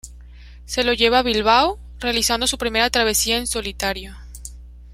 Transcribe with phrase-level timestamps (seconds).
[0.65, 4.15] Se lo lleva a Bilbao, realizando su primera travesía en solitario.